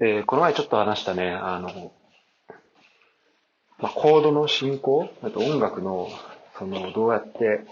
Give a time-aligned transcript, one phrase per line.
[0.00, 1.90] えー、この前ちょっと話したね、あの、
[3.80, 6.08] まあ、コードの進行、あと音楽の、
[6.56, 7.64] その、どうやって、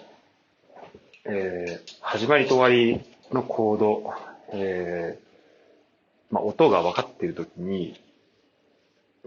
[1.24, 3.00] えー、始まりと終わり
[3.32, 4.12] のコード、
[4.52, 8.00] えー、まあ、音が分かっているときに、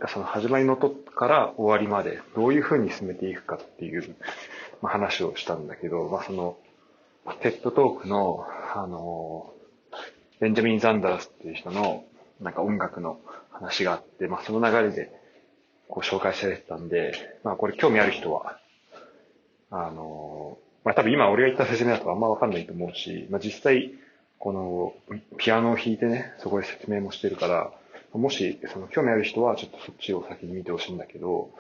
[0.10, 4.14] その始まりの音から終わりまでどういうふうに進めていくかっていう、
[4.82, 6.58] まあ、話をしたんだけど、まあ、その、
[7.40, 8.46] テッドトークの、
[8.76, 9.54] あの、
[10.42, 12.04] ベンジャミン・ザンダースっていう人の、
[12.42, 13.20] なんか音楽の
[13.52, 15.12] 話があって、まあ、その流れで、
[15.88, 18.60] こう紹介されてたんで、まあ、これ興味ある人は、
[19.72, 23.92] あの、まあ、多分今俺が言った説明だとあんまわかんないと思うし、まあ、実際、
[24.38, 24.94] この、
[25.38, 27.72] ピアノを弾いてね、そこで説明もしてるから、
[28.14, 31.52] もし、その興味ある人はちょっとそっちを先に見てほしいんだけど、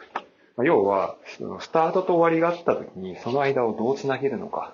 [0.55, 4.73] まあ、要は、そのスタートと終わりがあった時に、その間をどう繋げるのか。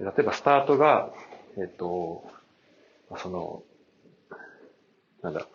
[0.00, 1.10] 例えばスタートが、
[1.56, 2.24] えっと、
[3.16, 3.62] その、
[5.24, 5.48] なんだ、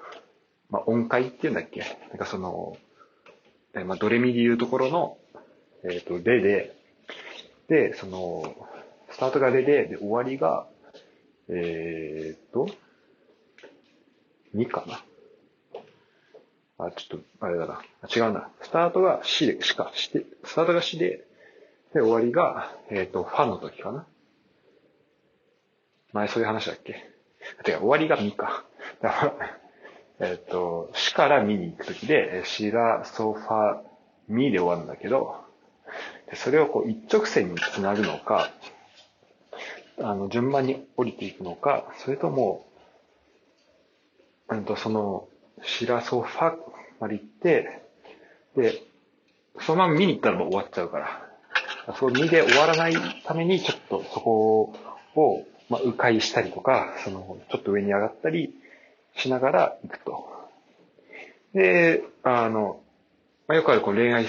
[0.71, 1.81] まあ、音階っていうんだっけ？
[2.09, 2.75] なんかその、
[3.75, 5.17] えまあ、ドレミで言うところの、
[5.83, 6.75] えっ、と、レで、
[7.67, 8.55] で、その、
[9.11, 10.67] スタートがレで、で、終わりが、
[11.49, 12.67] えっ、と、
[14.55, 15.03] 2かな？
[16.87, 17.83] あ、ちょっと、あれだな。
[18.15, 18.49] 違うな。
[18.63, 21.27] スタートが死で、しか、して、スタートが死で、
[21.93, 24.07] で、終わりが、えっ、と、ファの時かな？
[26.13, 27.07] 前そういう話だっけ？
[27.63, 28.65] てか、終わりがミか。
[29.01, 29.58] だから、
[30.21, 33.81] えっ、と、死からミに行くときで、シラ、ソファ、
[34.27, 35.35] ミで終わるんだけど、
[36.35, 38.51] それをこう一直線につなぐのか、
[40.01, 42.65] あの、順番に降りていくのか、それとも、
[44.49, 45.27] うんと、その、
[45.63, 46.55] シラ、ソファ
[46.99, 47.81] まで行って、
[48.55, 48.83] で、
[49.61, 52.93] そのまま見に行ったらもう終わっちゃうから、そう、見で終わらない
[53.25, 54.73] ために、ちょっとそこ
[55.15, 58.53] を、まあ、迂回したりとか、その、ちょっと上に上がったり
[59.19, 60.27] しながら行くと。
[61.53, 62.81] で、あの、
[63.47, 64.25] まあ、よくあるこう恋愛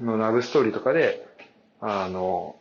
[0.00, 1.26] のラブストーリーとかで、
[1.80, 2.56] あの、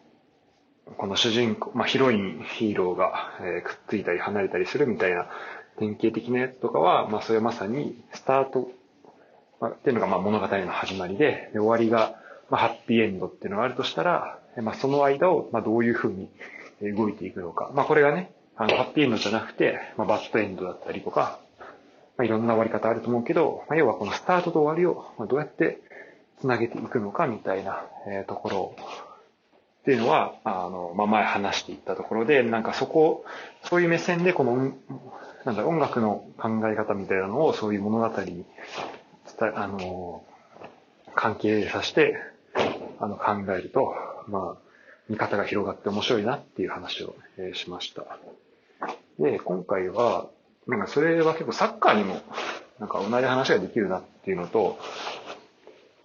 [0.97, 5.27] この主人公、まあ、ヒロイン、ヒーローが、えー、くっついたり離れたりするみたいな
[5.77, 8.71] 典型的なやつとかは、まあ、それはまさにスタート、
[9.59, 12.15] まあ、っていうのがまあ物語の始まりで、で終わりが、
[12.49, 16.29] まあ、ハッピーエンドっていうのがあるとしたら、まあ、その間を、まあ、どういうふうに
[16.81, 17.71] 動いていくのか。
[17.75, 21.39] まあこれがね、あの、ハッピーエンドじゃなくて、まあバッドエンドだったりとか、
[22.21, 25.81] まあいろんな終わり方あると思うけど、まあ要はこのスタートと終わりを、まあ、どうやって
[26.39, 28.75] 繋げていくのかみたいな、えー、ところ
[29.81, 33.25] っていうのは、あの、まあ前話していったところで、なんかそこ、
[33.63, 34.73] そういう目線でこの、
[35.45, 38.45] なんだ、音楽の考え方みたいなのをそういう物語に伝
[39.49, 40.23] え、あの、
[41.15, 42.17] 関係させて、
[42.99, 43.95] あの、考えると、
[44.27, 44.71] まあ、
[45.09, 48.05] 見方が広がって面白いなっていう話を、えしました。
[49.17, 50.29] で、今回は、
[50.67, 52.21] なんかそれは結構サッカーにも
[52.79, 54.79] なんか同じ話ができるなっていうのと、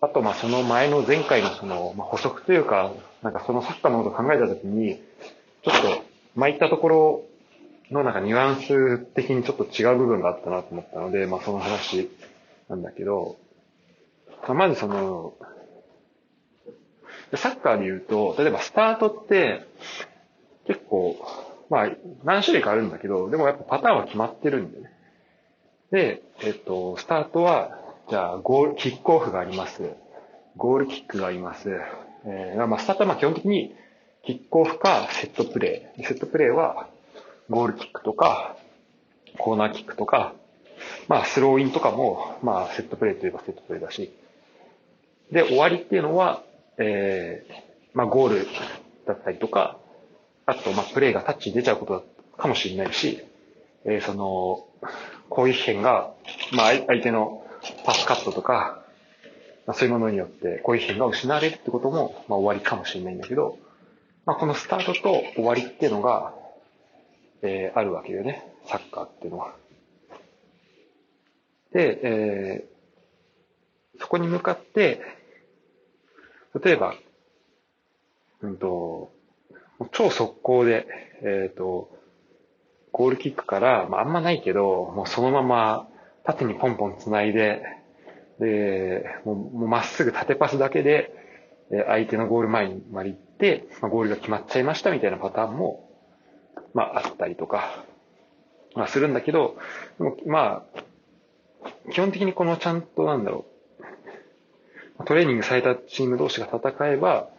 [0.01, 5.01] あとまあその前の前回のその、ま、補足というか、なんかそのサッカーのことを考えたときに、
[5.65, 6.03] ちょっと
[6.35, 7.25] 巻いたところ
[7.91, 12.11] のなんかニュアンス的にちょっと違う部分があったなと思ったので、まあその話
[12.69, 13.37] なんだけど、
[14.43, 15.35] まあ、まずその、
[17.35, 19.67] サッカーで言うと、例えばスタートって、
[20.67, 21.17] 結構、
[21.69, 21.91] まあ、
[22.25, 24.93] 何種類かあるんだけど、でもやっぱパターンは決まってるんでね。
[25.91, 27.79] で、えっと、スタートは、
[28.09, 29.83] じゃあ、ゴール、キックオフがあります。
[30.57, 31.71] ゴールキックがあります。
[32.25, 33.75] えー、まあ、スタートはまあ基本的に、
[34.25, 36.05] キックオフかセットプレイ。
[36.05, 36.89] セットプレイは、
[37.51, 38.57] ゴールキックとか、
[39.39, 40.35] コーナーキックとか、
[41.09, 44.13] まあ、スローインとかも、まあ、セットプレイといえばセットプレイだし。
[45.31, 46.43] で、終わりっていうのは、
[46.79, 47.53] えー、
[47.95, 48.47] まあ、ゴール
[49.07, 49.79] だったりとか、
[50.47, 52.07] あと、まあ、プレイがタッチに出ちゃうこと
[52.39, 53.23] かもしれないし、
[53.85, 54.67] えー、その、
[55.29, 56.13] 攻撃権が、
[56.53, 57.45] まあ、相手の
[57.85, 58.83] パスカットとか、
[59.67, 63.59] まあ、そういうものによって攻撃権が失われるってことも、まあ、終わりかもしれないんだけど、
[64.25, 66.33] まあ、このスタートと終わりっていうのが、
[67.43, 68.53] えー、あるわけよね。
[68.67, 69.55] サッカーっていうのは。
[71.73, 75.01] で、えー、そこに向かって、
[76.63, 76.95] 例えば、
[78.43, 79.13] うんと、
[79.93, 80.87] 超速攻で、
[81.23, 81.91] えっ、ー、と、
[82.93, 85.89] ゴールキックから、まあ、あんまないけど、もうそのまま
[86.25, 87.63] 縦にポンポン繋いで、
[88.41, 91.13] で、もうまっすぐ縦パスだけで、
[91.87, 95.91] 相手のゴール前にまで行って、まあ、ゴールが決まっちゃいましたみたいなパターンも、
[96.75, 97.85] まあ、あったりとか、
[98.75, 99.57] まあ、するんだけど、
[100.27, 100.83] まあ、
[101.93, 103.47] 基本的にこのちゃんとなんだろ
[105.01, 107.31] う、トレーニングされたチーム同士が戦えば、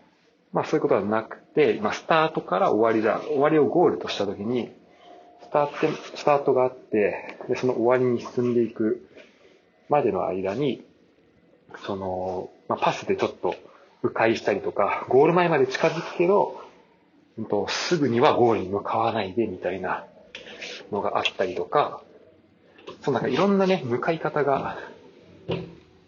[0.54, 3.22] まあそういうことはなくて、まあスタートから終わりだ。
[3.28, 4.72] 終わりをゴールとしたときに、
[5.42, 9.08] スタート、スタートがあって、で、その終わりに進んでいく
[9.90, 10.84] までの間に、
[11.86, 13.56] その、まあ、パスでちょっと
[14.04, 16.62] 迂回したりとか、ゴール前まで近づくけど、
[17.38, 20.06] うんと、すぐにはゴールに向かわないでみたいな
[20.92, 22.02] のがあったりとか、
[23.02, 24.78] そうなんかいろんなね、向かい方が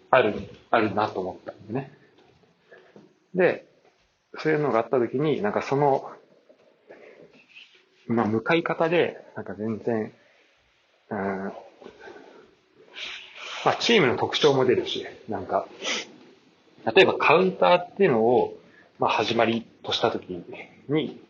[0.10, 1.92] ある、あるなと思ったんでね。
[3.36, 3.69] で、
[4.38, 6.10] そういうのがあった時に、なんかその、
[8.08, 10.14] まあ、向かい方で、なんか全然、
[11.10, 11.54] うん、ま
[13.72, 15.68] あ、チームの特徴も出るし、なんか、
[16.96, 18.58] 例えばカウンターっていうのを、
[19.00, 20.44] まあ、始まりとした時
[20.88, 21.22] に、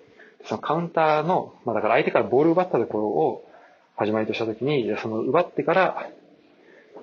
[0.46, 3.50] そのカウンターの、まあ、だから相手からボールを奪ったところを
[3.96, 6.10] 始まりとした時に、その奪ってから、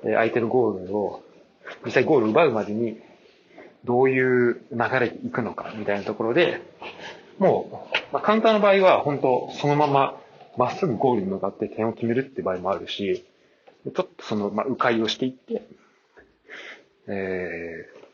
[0.05, 1.23] え相手のゴールを、
[1.85, 3.01] 実際ゴールを奪うまでに、
[3.87, 6.61] どういう流れで行くのか、みたいなところで、
[7.39, 10.21] もう、まあ、カウンターの場合は、本当そのまま、
[10.57, 13.25] まっすぐゴールに向かって点を決めるって場合もあるし、
[13.85, 15.63] ちょっとその、まあ、迂回をしていって、
[17.09, 18.05] えー、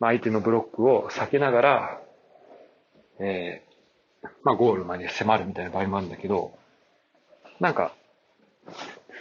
[0.00, 2.00] まあ、相手のブロックを避けながら、
[3.20, 6.52] えー、まあ、ゴールまで迫るみたいな場合もあるんだけど、
[7.60, 7.94] なんか、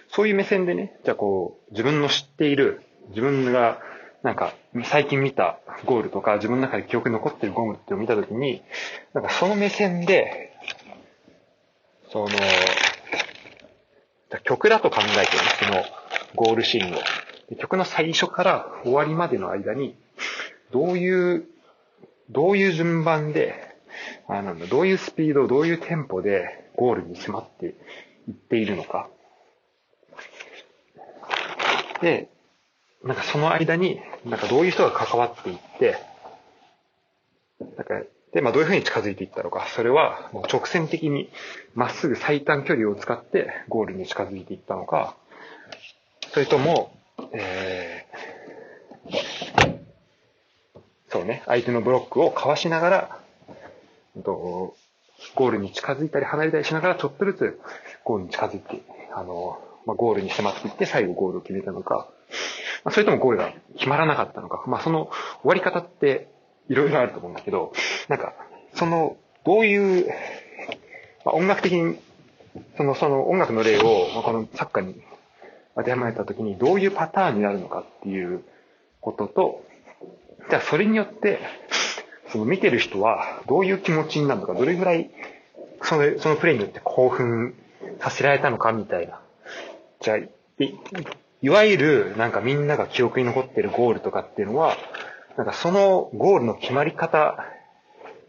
[0.09, 3.79] そういう目線でね、じゃあこう、自分の知っている、自分が、
[4.25, 4.55] なんか、
[4.85, 8.63] 最近見たゴールとか、自分の中で記憶に残ってるゴールってを見たときに、
[9.13, 10.51] なんかその目線で、
[12.11, 12.29] その、
[14.43, 15.27] 曲だと考えてね、
[15.59, 15.83] その
[16.33, 17.55] ゴールシーンを。
[17.57, 19.95] 曲の最初から終わりまでの間に、
[20.71, 21.45] どういう、
[22.31, 23.77] どういう順番で、
[24.27, 27.75] あなんだ、どういうスピード、どういうテンポでゴールに迫って
[28.27, 29.07] いっているのか。
[32.01, 32.29] で、
[33.05, 35.95] なんかその間に、なんかどういう人が関わっていって、
[37.77, 38.01] なんか、
[38.33, 39.67] で、まあどういうふうに近づいていったのか。
[39.75, 41.29] それは、もう直線的に
[41.75, 45.15] まっすぐ最短距離を使ってゴールに近づいていったのか、
[46.33, 46.91] それとも、
[47.31, 49.79] えー、
[51.09, 53.19] そうね、相手のブロックをかわしながら、
[54.23, 54.75] と
[55.35, 57.59] ゴールに近づいたり離れたりしながらちょっとずつ
[58.03, 58.81] ゴールに近づいて、
[59.13, 62.09] あの、まあ、ゴールに迫っていって最後ゴールを決めたのか、
[62.85, 65.09] まあ、それともゴールが決まらなかったのか、まあ、その
[65.41, 66.29] 終わり方って
[66.69, 67.73] いろいろあると思うんだけど、
[68.07, 68.33] なんか、
[68.75, 70.07] その、どういう、
[71.25, 71.97] まあ、音楽的に、
[72.77, 75.01] その、その音楽の例を、まあ、このサッカーに
[75.75, 78.43] 当てはまれたときにどういうパターンになるのかっていう
[79.01, 79.65] ことと、
[80.49, 81.39] じゃあそれによって、
[82.31, 85.09] その見てる人はどういう気持ちになるのか、どれぐらい
[85.81, 87.55] そのそのプレイによって興奮
[87.99, 89.21] させられたのかみたいな。
[90.01, 90.17] じゃあ、
[91.45, 94.75] いわゆるなんかみんなが記憶に残ってるゴールとかっていうのは、
[95.37, 97.37] なんかそのゴールの決まり方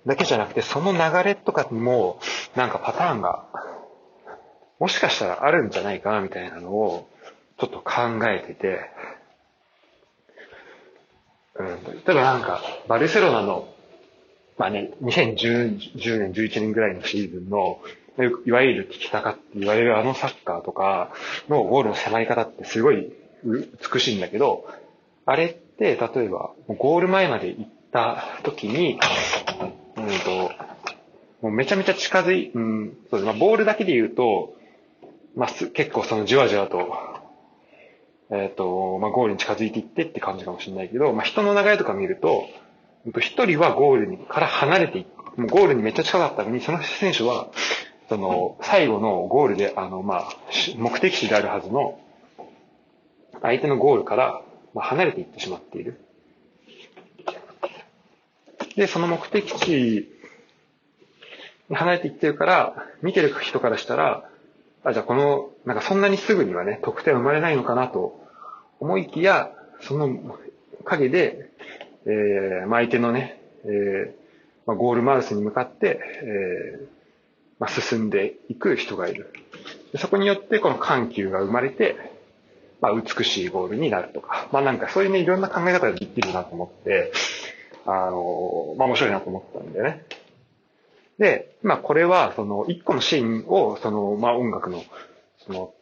[0.04, 2.20] だけじゃなくて、その流れとかにも
[2.54, 3.46] なんかパターンが
[4.78, 7.08] もしかしたらあるんじゃないかなみたいなのを
[7.58, 8.90] ちょっと考えてて、
[11.54, 13.66] うん、例えばなんか、バルセロナの
[14.58, 15.78] まあね、2010
[16.18, 17.80] 年、11年ぐらいのシーズンの、
[18.46, 21.10] いわゆるティキタカって言われるあのサッカーとか
[21.48, 23.12] のゴールの迫り方ってすごい
[23.44, 24.66] 美しいんだけど、
[25.26, 28.98] あれって例えばゴール前まで行った時に、
[29.96, 30.50] うんと、
[31.42, 33.24] もうめちゃめちゃ近づい、うん、そうです。
[33.24, 34.54] まあ、ボールだけで言うと、
[35.36, 36.96] まあ、結構そのじわじわと、
[38.30, 42.46] えっ、ー、と、まあ、ゴールに近づいていってって感じかもしれないけど、まあ、人の流れとか見ると、
[43.20, 47.48] 一人はゴールにから離れていっもうゴールにめっちゃ近かったのに、その選手は、
[48.08, 50.28] その、最後のゴールで、あの、まあ、
[50.76, 51.98] 目的地であるはずの、
[53.42, 54.42] 相手のゴールから、
[54.74, 56.00] まあ、離れていってしまっている。
[58.76, 60.08] で、その目的地
[61.68, 64.28] に離れていってるから、見てる人からしたら、
[64.84, 68.24] あ、じゃあこの、なんかそんなにすぐにはね、得点生まれないのかなと
[68.78, 70.38] 思いきや、その
[70.84, 71.50] 影で、
[72.06, 74.12] えー、まあ、相手のね、えー、
[74.66, 76.95] まあ、ゴールマウスに向かって、えー、
[77.58, 79.32] まあ、進んでいく人がいる。
[79.96, 81.96] そこによってこの緩急が生まれて、
[82.80, 87.12] まあ、美しいゴールになるとか、まあなんかそういうね、いろんな考え方ができるなと思って、
[87.86, 90.04] あの、まあ面白いなと思ったんでね。
[91.18, 94.84] で、まあこれは、その、一個のシーンを、その、まあ音楽の、
[95.46, 95.72] その、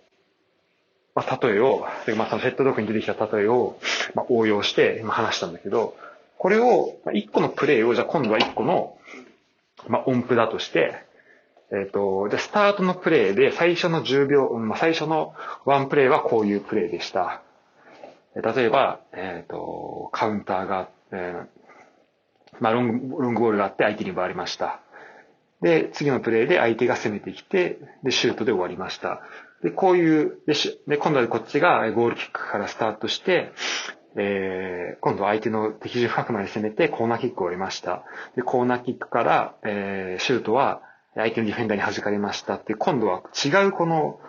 [1.15, 3.79] まあ例えを、まあそのセットドッグに出てきた例えを、
[4.15, 5.97] まあ応用して今話したんだけど、
[6.39, 8.99] これを、一個のプレイを、じゃあ今度は一個の、
[9.89, 11.04] まあ、音符だとして、
[11.75, 17.43] えっ、ー、と、じゃスタートのプレイで最初の10秒、まあ、最初のワンプレイはこういうプレイでした。
[18.35, 21.47] 例えば、えっ、ー、と、カウンターが、えー、
[22.61, 24.81] まあ、ロング、ロングボールがあって相手に奪われました。
[25.61, 29.23] で、次のプレイで相手が攻めてきて、で、シュートで終わりました。
[29.63, 33.53] で、こういうでし、で、今度はこっちがゴールキックからスタートして、
[34.17, 38.05] えー、今度は相手の敵陣深くまで攻めてコーナーキックを得ました。
[38.37, 40.83] で、コーナーキックから、えー、シュートは
[41.15, 44.21] 相手のディフェンダーに弾かれましたって、今度は違うこの、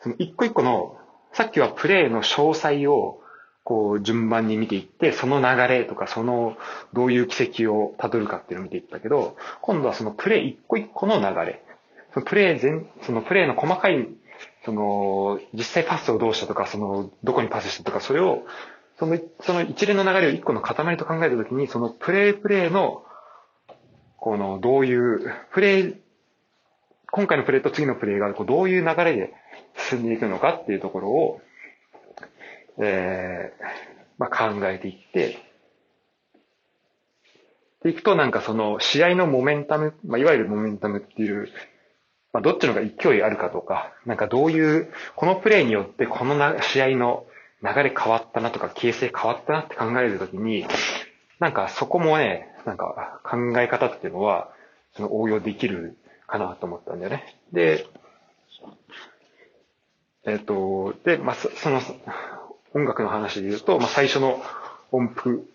[0.00, 0.98] その一個一個の、
[1.32, 3.20] さっきはプレーの詳細を、
[3.64, 6.56] こう順番に見ていって、その流れとか、その
[6.92, 11.64] どういう軌跡を辿るかっていうのを見ていったけど、今度はそのプレー一個一個の流れ。
[12.12, 14.06] そのプレー全、そのプレーの細かい、
[14.66, 18.42] その、実際パスをどうしたとか、その、どこにパスしたとか、それを、
[18.98, 23.02] その、その一連の流れを一個の塊と考えたときに、そのプレープレーの、
[24.24, 25.96] この、どういう、プレー、
[27.10, 29.34] 今回のプレーと次のプレーが、こうどういう流れで
[29.90, 31.42] 進んでいくのかっていうところを、
[32.82, 33.64] えー、
[34.16, 35.36] まあ、考えていって、
[37.82, 41.50] でいくとなんかその試合のモメンタム、まあ、いわゆるモメンタムっていう、
[42.32, 47.26] まあ、どっちのが勢いあるかとか、なんかどういう、このプレーによってこのな試合の
[47.62, 50.64] 流れ変わったなとか、形勢変わったなって考えるときに、
[51.40, 54.50] なんかそこもね、なんか考え方っていうのは、
[54.96, 57.36] その応用できるかなと思ったんだよね。
[57.52, 57.86] で、
[60.24, 61.80] えっ、ー、と、で、まあ、その、
[62.74, 64.42] 音楽の話で言うと、まあ、最初の
[64.90, 65.48] 音符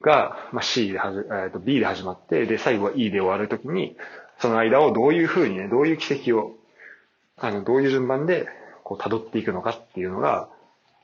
[0.00, 3.96] が、まあ、C ではじ、えー、と B で始まって、で、最後は E で終わるときに、
[4.40, 6.56] その間をどういうふうにね、どういう軌跡を、
[7.36, 8.48] あの、どういう順番で、
[8.84, 10.48] こう、辿っていくのかっていうのが、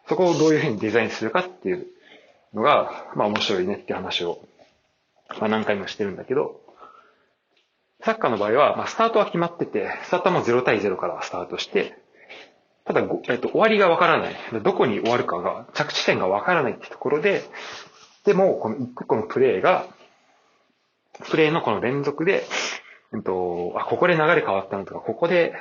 [0.08, 1.86] そこをどういうふうにデザインするかっていう
[2.52, 4.40] のが、まあ面白いねって話を、
[5.40, 6.60] まあ何回もしてるんだけど、
[8.02, 11.98] サッカーの場合は、まあスタートは決まってて、スタートも0対0からスタートして、
[12.84, 14.36] ただ、えっと、終わりがわからない。
[14.62, 17.42] どこに終わるかが、着地点がわからないってところで、
[18.24, 19.86] でも、この一個のプレーが、
[21.30, 22.44] プレーのこの連続で、
[23.14, 25.54] えっと、あ、ここで流れ変わったなとか、ここで、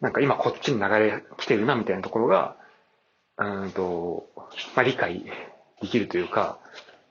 [0.00, 2.56] なんか今こっちに流れ来てるなみたいなところが、
[3.38, 4.28] うんと、
[4.76, 5.24] まあ、理解
[5.80, 6.58] できるというか、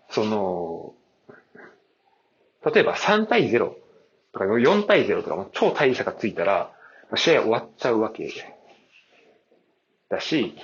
[0.10, 0.94] その、
[2.66, 3.76] 例えば3対0
[4.34, 6.72] とか4対0とか超大差がついたら、
[7.16, 8.30] 試合終わっちゃうわけ
[10.10, 10.56] だし、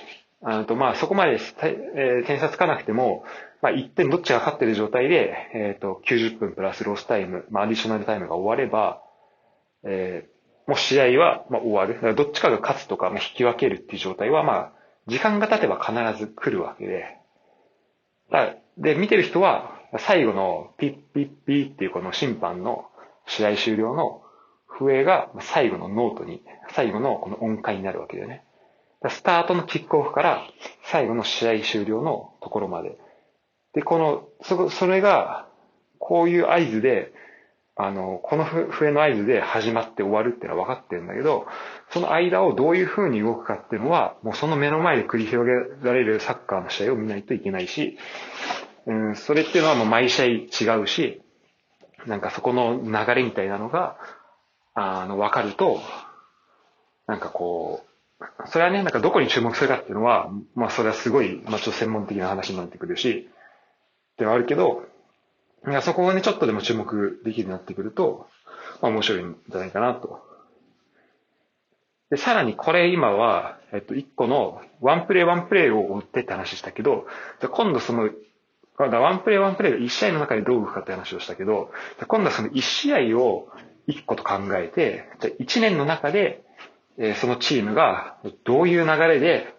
[0.42, 1.38] あとまあそこまで、
[2.26, 3.24] 点差つかなくても、
[3.62, 9.02] まあ1点どっちが勝ってる状態で、えっ、ー、と90分プラスロスタイム、まあアディショナルタイムが終われば、
[9.84, 12.14] えー、もう試合はまあ終わる。
[12.16, 14.72] どっちかが勝つとか、引き分けるっていう状態はまあ
[15.06, 17.18] 時間が経てば必ず来るわけで、
[18.78, 22.86] で、見てる人は、最後のピッピッピッっていうこの審判の
[23.26, 24.22] 試合終了の
[24.66, 26.42] 笛が最後のノートに、
[26.74, 28.44] 最後のこの音階になるわけだよね。
[29.08, 30.42] スタートのキックオフから
[30.84, 32.98] 最後の試合終了のところまで。
[33.74, 35.48] で、この、そ、それが、
[35.98, 37.12] こういう合図で、
[37.74, 41.46] あの、この笛の合図で始まって終わるっていうのは分かってるんだけど、
[41.90, 45.52] その間をどういう風に動くかっていうのは、もうその目の前で繰り広げ
[45.86, 47.96] られるサッカーの試合を見ないといけないし、
[48.86, 51.22] うん、それっていうのはもう毎試合違うし、
[52.06, 53.96] なんかそこの流れみたいなのが、
[54.74, 55.80] あの、分かると、
[57.06, 57.92] なんかこう、
[58.46, 63.28] それはね、なんかどこに注目するかっていうのは、まあそれはすごい、まあちょっと専門的な話になってくるし、
[64.18, 64.84] ではあるけど、
[65.68, 68.26] いやそこをね、ちょっとでも注目できるようになってくると、
[68.80, 70.24] まあ面白いんじゃないかなと。
[72.10, 77.06] で、さらにこれ今は、えっと、一個のワンプレイワンプレイを追ってって話したけど、
[77.40, 78.10] じゃ今度その、
[78.78, 81.70] ワンプレイワンプレイが一試合の中でどう動くかって話をしたけど、
[82.06, 83.48] 今度はその一試合を
[83.86, 86.44] 一個と考えて、じゃ一年の中で、
[86.98, 89.54] え、そのチームがどういう流れで、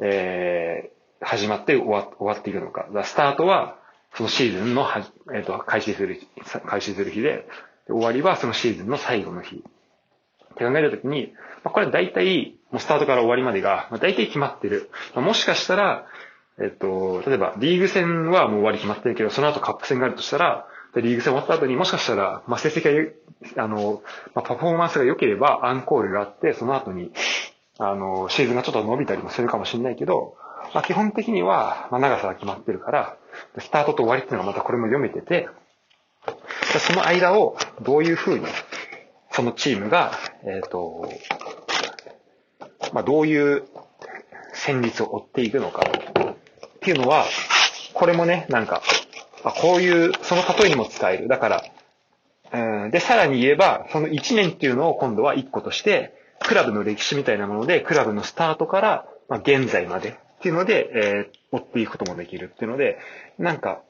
[0.00, 2.86] えー、始まって終わ終わっていくのか。
[3.04, 3.78] スタートは
[4.14, 6.20] そのシーズンのは、え、ー、と、開始する、
[6.66, 7.46] 開始する日で、
[7.86, 9.56] で終わりはそのシーズンの最後の日。
[9.56, 11.32] って考えるときに、
[11.64, 14.90] まあ、これは大体、もうスタートから終わりまでが、まあ、大体決まってる。
[15.14, 16.06] まあ、もしかしたら、
[16.60, 23.12] えっと、例えば、リーグ戦はもう終わり決まってるけど、その後カップ戦があるとしたら、でリーグ戦終わった後にもしかしたら、まあ、成績
[23.54, 24.02] が、あの、
[24.34, 27.12] まあ、パフォーマンスが良ければアンコールがあって、その後に、
[27.78, 30.36] あの、シーズンがちょっと伸びたりもするかもしれないけど、
[30.74, 33.16] まあ、基本的には、まあ、長さが決まってるから、
[33.58, 35.48] スタートと終わりっていうのがまたこれも読めてて、
[36.80, 38.46] その間をどういうふうに、
[39.30, 40.12] そのチームが、
[40.42, 41.08] えっ、ー、と、
[42.92, 43.64] まあ、どういう
[44.52, 45.82] 戦術を追っていくのか
[46.78, 47.26] っていうのは、
[47.92, 48.82] これもね、なんか、
[49.44, 51.28] あこういう、その例えにも使える。
[51.28, 51.64] だから、
[52.52, 62.98] うん、で、さらに言えば、その1年っていうのを今度は1個として、クラブの歴史みたいなもので、クラブのスタートから、まあ、現在までっていうので、えー、追っていくこともできるっていうので、
[63.38, 63.82] なんか、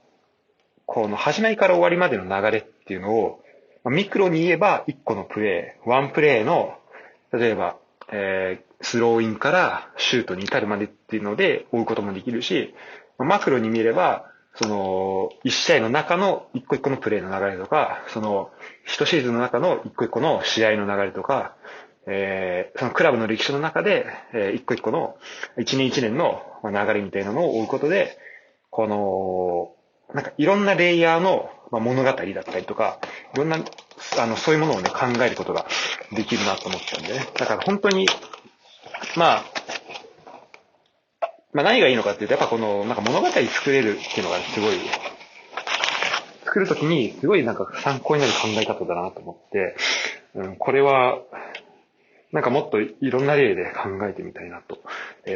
[0.86, 3.42] この始まりから終わりまでの流れっていうのを、
[3.84, 6.78] まあ、ミクロに言えば1個のプレイ、ワンプレイの、
[7.32, 7.76] 例えば、
[8.12, 12.74] えー、スローインからシュートに至るまでっていうので追うこともできるし、
[13.18, 14.26] マクロに見れば、
[14.60, 18.50] その、一試合の中の一個一個のプレーの流れとか、その、
[18.84, 21.56] 一シーズンの中の一個一個の試合の流れとか、
[22.06, 25.16] えー、そのクラブの歴史の中で、えー、一個一個の、
[25.58, 28.18] 一年一年の流れみたいなのを追うことで、
[28.70, 32.34] この、なんかいろんなレイヤーの物語だったり
[32.64, 32.98] とか、
[33.34, 33.58] いろんな、
[34.18, 35.66] あの、そういうものをね、考えることが
[36.12, 37.26] できるなと思ったんでね。
[37.34, 38.06] だから本当に、
[39.16, 39.44] まあ、
[41.52, 44.78] まあ何がいいのかっていうと、やっぱこの、なんか物語作れるっていうのがすごい、
[46.44, 49.76] 作るときにすごいなんか参考になる考え方だなと思って、
[50.34, 51.18] うん、これは、
[52.30, 54.78] なんかもっといろんな例で考えてみたいなと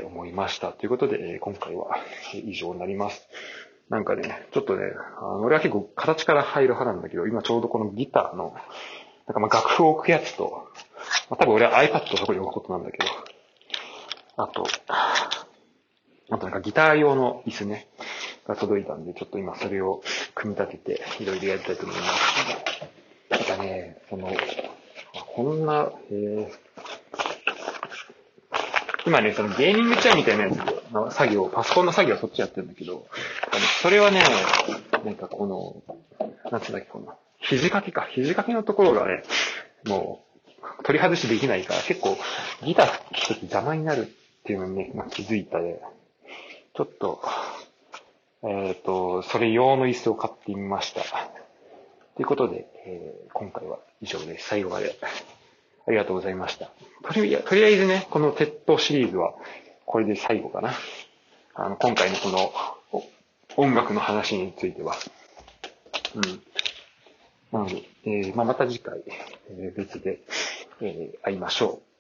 [0.04, 0.72] 思いました。
[0.72, 1.96] ということで、今回は
[2.44, 3.26] 以上になります。
[3.92, 4.84] なんかね、ちょっとね、
[5.18, 8.54] あの俺は結構形から入る派なんだけど、今ちょうどこのギターの、
[9.26, 10.66] なんかまあ楽譜を置くやつと、
[11.28, 13.04] まあ、多分俺は iPad をそこに置くことなんだけど、
[14.38, 17.86] あと、あとなんかギター用の椅子ね、
[18.46, 20.02] が届いたんで、ちょっと今それを
[20.34, 22.88] 組み立てていろいろやりたいと思います。
[23.28, 24.32] なんかね、その、
[25.36, 26.50] こんな、えー、
[29.06, 33.06] 今ね、そのゲーミングチェアみたいなやつの作業、パソコンの作業はそっちやってるんだけど、
[33.82, 34.22] それはね、
[35.04, 35.96] なんかこの、
[36.50, 39.22] なんつうんだっけ、この、肘掛けか、肘掛けのところがね、
[39.86, 40.24] も
[40.80, 42.16] う、取り外しできないから、結構、
[42.64, 45.80] ギター吹くとき邪魔になるっていうのにね、まあ、気づいたで、
[46.74, 47.20] ちょっと、
[48.44, 51.02] えっ、ー、と、それ用の椅子を買ってみました。
[51.02, 54.48] ということで、えー、今回は以上です。
[54.48, 54.98] 最後まで
[55.86, 56.70] ありがとうございました。
[57.02, 59.34] とりとりあえずね、この鉄塔シリーズは
[59.86, 60.72] これで最後かな。
[61.54, 62.52] あの、今回のこの
[63.56, 64.96] 音楽の話については。
[66.14, 66.42] うん。
[67.52, 69.02] なので、えー、まあ、また次回、
[69.50, 70.20] えー、別で、
[70.80, 71.91] えー、会いましょう。